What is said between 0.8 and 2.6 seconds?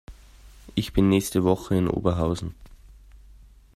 bin nächste Woche in Oberhausen